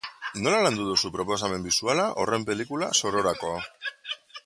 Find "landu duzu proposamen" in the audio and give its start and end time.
0.67-1.67